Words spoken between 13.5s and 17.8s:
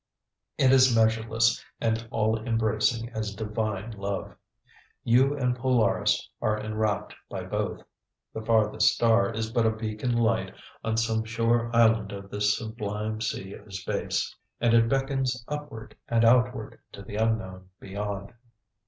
of space; and it beckons upward and outward to the unknown